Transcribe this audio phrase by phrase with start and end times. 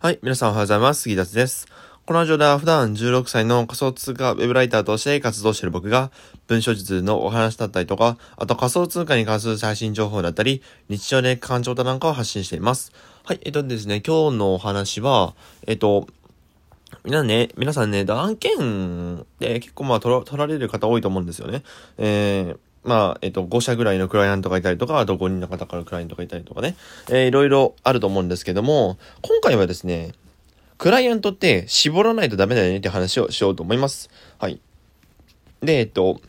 [0.00, 1.02] はい、皆さんおはようございます。
[1.02, 1.66] 杉田です。
[2.06, 6.12] このラジオでは普段16歳の仮想通貨ウェブライターとして活動している僕が、
[6.46, 12.92] 文章術のお話だったりとか、あと仮想通貨に関する最新情報だったり、日常で感情だなんかを発信しています。
[13.24, 15.34] はい、えっとですね、今日のお話は、
[15.66, 16.06] えっと、
[17.04, 21.64] 皆ね、皆さんね、案件で結構まあ取られる方多いと思うんですよね。
[21.98, 26.76] えーまあ、えっと、5社ぐらいのクライアントがいたりとか、あと5人の方からクライアントがいたりとかね、
[27.08, 30.12] えー、いろいろあると思うんですけども、今回はですね、
[30.78, 34.10] クライアントって絞らないとダメだよねって話をしようと思います。
[34.38, 34.60] はい。
[35.60, 36.20] で、えっと、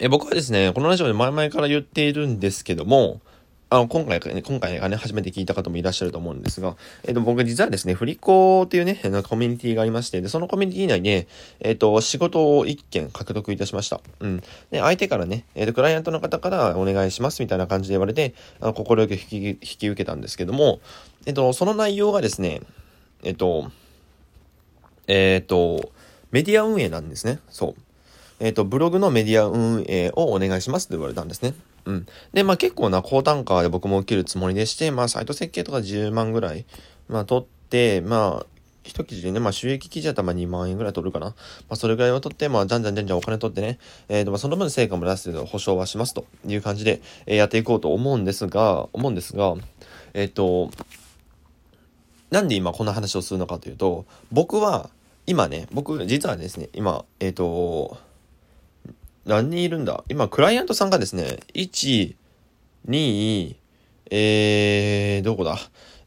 [0.00, 3.20] え僕はですね、このラジオで前々から言っているんですけども、
[3.70, 11.26] あの、今回、今回がね、初めて聞いた方もいらっしゃると思うんですが、えっ、ー、と、僕実はですね、振り子っていうね、コミュニティがありまして、で、そのコミュニティ内で、
[11.60, 14.00] えっ、ー、と、仕事を一件獲得いたしました。
[14.20, 14.42] うん。
[14.70, 20.80] で、相手からね、えっ、ー、と、クライアントの方からお願いしますみたいな感じで言われて、あの、心よく引き、引き受けたんですけども、
[21.26, 22.60] えっ、と、その内容がですね、
[23.22, 23.70] えっ、と、
[25.08, 25.90] えっ、と、
[26.30, 27.40] メディア運営なんですね。
[27.48, 27.74] そう。
[28.40, 31.54] えっ、と、ブログのメディア運営をお願いしますって言われたんですね。
[31.86, 32.06] うん。
[32.32, 36.64] で、まあ結構な高単価で僕も受けるつもりでして、まあサイト設計とか10万ぐらい、
[37.08, 38.46] まあ取って、まあ、
[38.84, 41.26] 一記事でね、まあ収益記事だったらまあ2万円ぐらい取るかな。
[41.26, 41.34] ま
[41.70, 49.54] あそれぐらいを取って、まあじゃんじゃんじゃんじゃんお金取ってね、えーと、まあその分成果も出す保証はしますという感じで、えー、やっていこうと思うんですが、思うんですが、
[50.12, 50.70] えっ、ー、と、
[52.30, 54.90] なんで今こんな話をするのかというと、僕は、
[55.26, 57.96] 今ね、僕、実はですね、今、えっ、と、
[59.26, 60.04] 何人いるんだ？
[60.08, 62.14] 今、クライアントさんがですね、1、
[62.88, 63.56] 2、
[64.10, 65.58] えー、どこだ？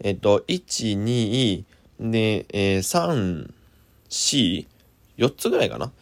[0.00, 1.64] えっと、1、2、
[2.00, 3.50] で、えー、3、
[4.10, 4.66] 4、
[5.16, 5.92] 4つぐらいかな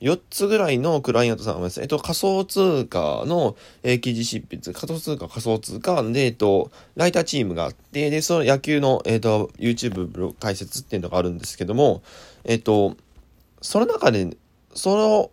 [0.00, 12.02] ？4つぐらいのクライアントさんがです、えっと、仮想通貨の、えー、記事執筆、仮想通貨、仮想通貨で、えっと、ライターチームがあって、で、その野球の、えっと、YouTube ブ解説っていうのがあるんですけども、
[12.44, 12.96] えっと、
[13.60, 14.36] その中で、
[14.72, 15.30] その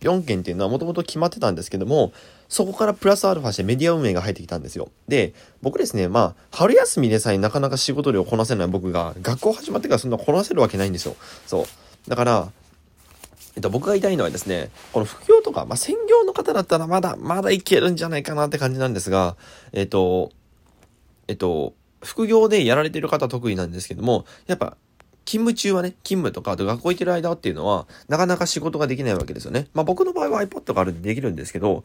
[0.00, 2.12] 4件っていうのはもともと決まってたんですけども、
[2.48, 4.90] そこからプラスアルファしてメディア運営が入ってきたんですよ。
[5.06, 11.16] で、僕ですね、まあ、春休みでさえなかなか仕事量をこなせない僕が、学校始まってからそんなこなせるわけないんですよ。
[11.46, 12.10] そう。
[12.10, 12.52] だから、
[13.56, 19.36] えっと、僕が言いたいのはですね、この副業とか、まあ、専業の方だったらまだ、まだいけるんじゃないかなって感じなんですが、
[19.72, 20.32] えっと、
[21.28, 24.76] えっと、副業でやられてる方得意なんですけども、やっぱ
[25.30, 29.68] 勤務中はね、勤務とか、あと学校行ってる間っていうのは、なかなか仕事ができないわけですよね。
[29.74, 31.84] まあ僕の場合は iPad があるんでできるんですけど、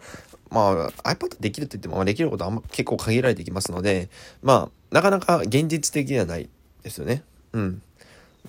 [0.50, 4.10] まあ iPad できるって言っても、まあ、できることはあんま結構限られてきますので、
[4.42, 6.50] まあなかなか現実的ではない
[6.82, 7.22] ですよね。
[7.54, 7.84] うん。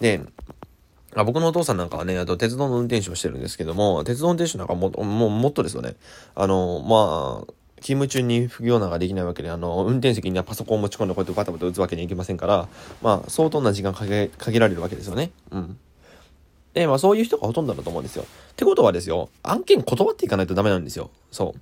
[0.01, 0.23] で、
[1.15, 5.97] あ僕のお父さんなんかはね、あと鉄道の運転手をしてるんですけども、鉄道運転手なんかもももっとですよね。
[6.35, 7.53] あの、まあ、
[7.87, 12.67] 勤務中に副業なんかできないわけで、あの、運転席にはパソコンを持ち込んでこうやってバタバタ打つわけにはいきませんから、
[13.01, 15.31] まあ、相当な時間かけ、かけられるわけですよね。
[15.53, 15.79] うん。
[16.75, 18.25] で、まあ、そういう人がほとんどだと思うんですよ。
[18.25, 21.11] ってことはですよ、案件断っていかないとダメなんですよ。
[21.31, 21.61] そう。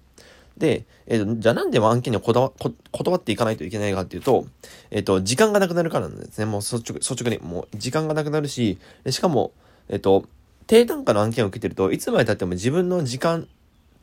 [0.59, 2.53] で、えっ、ー、と、じゃあなんで案件にこだわ、
[2.91, 4.47] 断っていかないといけないかっていうと、
[4.91, 6.47] えっ、ー、と、時間がなくなるからなんですね。
[6.47, 8.79] もう率直、率直に、もう時間がなくなるし、
[9.11, 9.53] しかも、
[9.91, 10.25] えっ、ー、と、
[10.67, 13.49] 低単価の案件を受けてるといつまで経っても自分の時間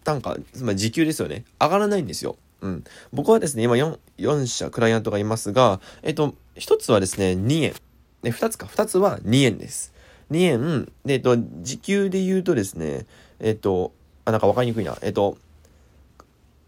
[0.03, 1.45] 単価、つまり時給ですよね。
[1.59, 2.37] 上がらないんですよ。
[2.61, 2.83] うん。
[3.11, 7.73] 僕はですね、今 4, 4社クライアントがいますが、えっと、1つはですね、2円。
[8.21, 8.67] で、2つか。
[8.67, 9.93] 2つは2円です。
[10.31, 10.91] 2円。
[11.05, 13.05] で、えっと、時給で言うとですね、
[13.39, 13.93] えっと、
[14.25, 14.97] あ、なんかわかりにくいな。
[15.01, 15.37] えっと、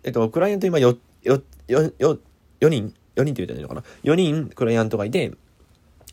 [0.03, 2.19] えっと、クライアント今4、4、4、
[2.59, 5.31] 4人 ?4 人って言ったらいいのかな ?4 人クライアントがいて、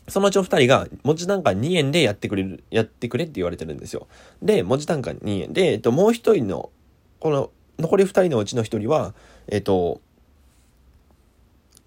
[0.07, 4.07] そのうちの2人が文字単価2円でやってくれる、やってくれって言われてるんですよ。
[4.41, 6.69] で、文字単価2円で、えっと、もう1人の
[7.21, 9.13] この残り2人のうちの1人は、
[9.47, 10.01] えっ、と、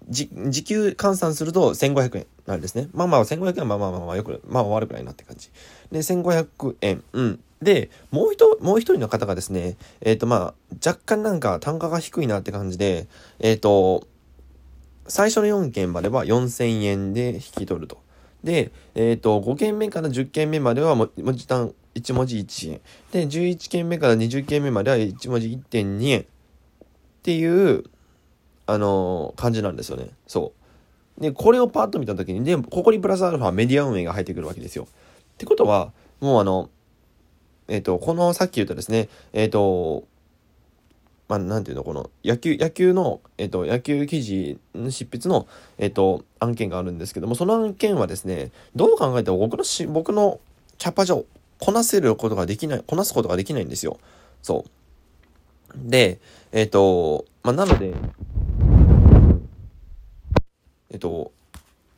[0.09, 2.89] 時給換算すると1500円なんですね。
[2.93, 5.49] まあまあ1500円はまあまあまあよく、まあ悪くないなって感じ。
[5.91, 7.03] で、1500円。
[7.13, 7.39] うん。
[7.61, 10.53] で、もう一、もう一人の方がですね、えっ、ー、とまあ、
[10.85, 13.07] 若干なんか単価が低いなって感じで、
[13.39, 14.07] えっ、ー、と、
[15.07, 17.97] 最初の4件までは4000円で引き取ると。
[18.43, 22.81] で、えっ、ー、と、5件目から10件目までは文字単1文字1円。
[23.11, 26.21] で、11件目から20件目までは1文字1.2円。
[26.21, 26.25] っ
[27.23, 27.83] ていう、
[28.67, 30.09] あのー、感じなんですよね。
[30.27, 30.53] そ
[31.17, 31.21] う。
[31.21, 34.85] で、これをパッと見たときに、で、ここにプラスアルファメディア運営が入ってくるわけですよ。
[34.85, 34.87] っ
[35.37, 36.69] てことは、もうあの、
[37.67, 40.07] えっ、ー、と、このさっき言ったですね、えっ、ー、と、
[41.27, 50.39] まあ、なんていうの、この野球、野球の、えっ、と、野球記事の執筆の、えっ、と、案件があるんですけども、その案件はですね、どう考えても僕のし、僕の
[50.77, 51.25] キャパ上、
[51.59, 53.99] こなせることができない、こなすことができないんですよ。
[54.41, 54.69] そう。
[55.75, 56.19] で、
[56.51, 57.93] えっ、ー、と、まあ、なので、
[60.91, 61.31] えっ、ー、と、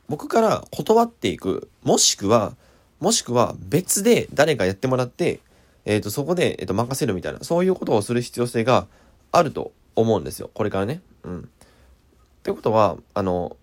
[0.08, 2.54] 僕から断っていく、もしくは、
[3.00, 5.40] もしくは別で誰かやってもらって、
[5.84, 8.86] えっ、ー、と、そこで、えっ、と、任せるみたいな、そういうことをする必要性が
[9.32, 10.50] あると思うんですよ。
[10.52, 11.00] これからね。
[11.22, 11.40] うん。
[11.40, 11.44] っ
[12.42, 13.56] てことは、あの、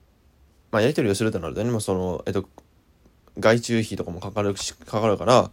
[0.71, 2.47] まあ、やり取りをするとなるとね、もその、えっ、と、
[3.39, 5.51] 外注費とかもかかるし、かかるから、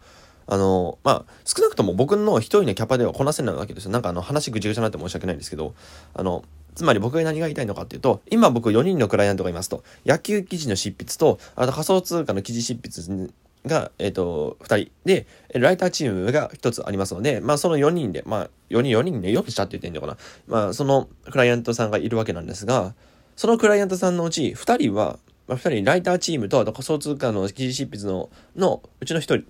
[0.53, 3.91] あの、まあ、少なくとも僕の一人のキャパではこなせないわけですよ。
[3.91, 5.73] なんかあの話ぐちゃぐちゃになって申し訳ないんですけど、
[6.13, 6.43] あの、
[6.75, 13.31] つまり僕が何が言いたいのかっていうと、今僕4人のクライアントがいますと、野球記事の執筆と、あと仮想通貨の記事執筆
[13.65, 20.17] が、えっ、ー、と、2人で、ライターチームが1つありますので、まあその4人で、まあ4人、4人でよくしたって言ってんのかな。
[20.47, 22.93] まあそのクライアントさんがいるわけなんですが、
[23.35, 25.17] そのクライアントさんのうち2人は、
[25.47, 29.43] まあ、2人、ライターチームと仮想通貨の記事執筆の、のうちの1人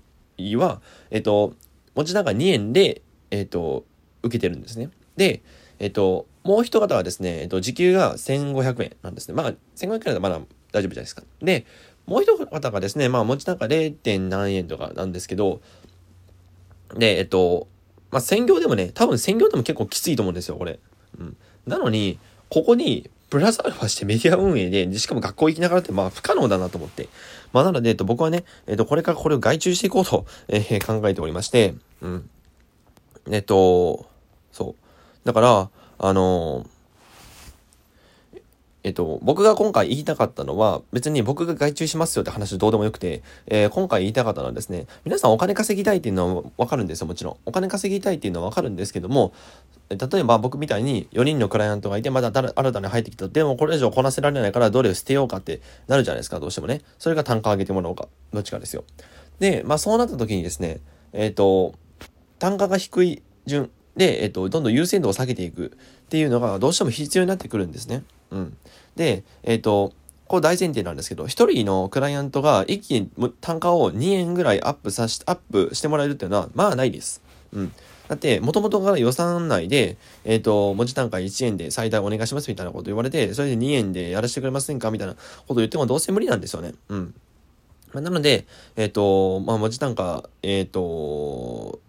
[0.57, 0.81] は、
[1.11, 1.55] えっ、と、
[1.95, 3.01] 持ち高2円で、
[3.31, 3.85] えっ、と、
[4.23, 4.89] 受けてるんですね。
[5.15, 5.41] で、
[5.79, 9.33] えっ、と、もう一方はですね、えっと、時給が1500円なんですね。
[9.33, 11.23] まあ、1500円だとまだ大丈夫じゃないですか。
[11.41, 11.65] で、
[12.05, 14.19] もう一方がですね、まあ、持ちなんか 0.
[14.27, 15.61] 何円とかなんですけど、
[16.95, 17.67] で、えっと、
[18.11, 20.79] まあ、専業でもね、多分専業でも結構きついと思うんですよ、これ。
[21.19, 21.37] うん。
[21.65, 22.19] なのに、
[22.49, 27.09] ここに、プラスアルファしてメディア運営で、しかも学校行きながらって、まあ、不可能だなと思って。
[27.51, 32.29] まあ、なので、えっと、僕はね、えっと、これからこれを外注していこうと、えー、考えておりまして、うん。
[33.31, 34.05] えっと、
[34.51, 35.25] そう。
[35.25, 36.67] だから、あの
[38.83, 47.37] えっと、僕が今回言いたかったのは、別に僕が外注しますよって話どうでもよくて、えー、今回言いたかったのはですね、皆さんお金稼ぎたいっていうのはわかるんですよ、もちろん。
[47.45, 49.33] お金稼ぎたいっていうのはわかるんですけども、
[49.89, 53.29] 例えば僕みたいに4人のクライアントがいて、まだ新たに入ってきた。
[53.29, 56.81] でもこれ以上こなせられないからどれを捨てようかってなるじゃないですか、どうしてもね。
[56.99, 58.83] それが単価上げてもらおうか、どっちかですよ。
[59.39, 60.81] で、まあそうなった時にですね、
[61.13, 61.73] えっ、ー、と、
[62.39, 68.03] 単価が低い順で、えっ、ー、と、どんどん優先度を下げていくっていうのがどうしても必要になってくるんですね。
[68.33, 68.57] うん。
[68.95, 69.93] で、えっ、ー、と、
[70.27, 73.09] こう大前提なんですけど、一人のクライアントが一気に
[73.39, 77.21] 単価を2円ぐらいアップさし、アップしてもらえるっていうのは、まあないです。
[77.53, 77.71] うん。
[78.07, 86.73] だって、もともとから予算内で、えっ、ー、と、文字単価1円で最大お願いしますみたいなこと言われて、それで2円でやらせてくれませんかみたいなこと言ってもどうせ無理なんですよね。
[86.89, 87.13] うん。
[87.93, 88.45] なので、
[88.75, 91.79] えっ、ー、と、まあ、文字単価、えっ、ー、と、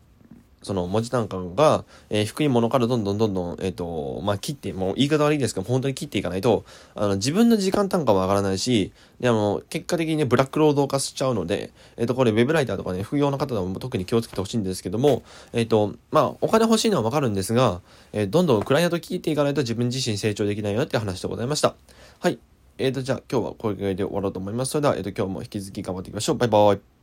[0.64, 6.64] その文字単価が、えー、低いものからどんどんどんどん、えっ、ー、と、まあ、切って、もう言い方悪いですけど、本当に切っていかないと、
[6.94, 15.22] あの、自分の時間単価も上がらないし、で、あの、結果的にね、ブラック労働化しちゃうので、えっ、ー、と、これ、ウェブライターとかね、副業の方でも特に気をつけてほしいんですけども、
[15.52, 17.82] えっ、と、まあ、お金欲しいのはわかるんですが、
[18.12, 21.74] えどんどんクライアント聞いていかないと自分自身成長できないよって話でございました。
[22.20, 22.38] はい。
[22.78, 24.70] えっ、と、じゃあ今日はこれぐらいで終わろうと思います。
[24.70, 26.36] それでは、えっ、と、今日も引き続き頑張っていきましょう。
[26.36, 26.93] バイバイ。